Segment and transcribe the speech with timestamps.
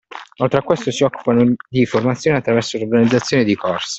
[0.37, 3.89] Oltre a questo si occupano di formazione attraverso l’organizzazione di corsi.